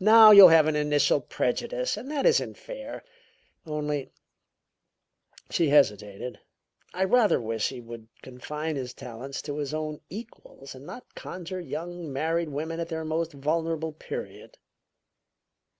[0.00, 3.04] Now you'll have an initial prejudice, and that isn't fair
[3.66, 4.10] only"
[5.50, 6.40] she hesitated
[6.94, 11.60] "I rather wish he would confine his talents to his own equals and not conjure
[11.60, 14.56] young married women at their most vulnerable period."